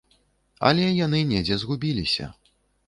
Але 0.71 0.87
яны 1.05 1.21
недзе 1.35 1.61
згубіліся. 1.67 2.35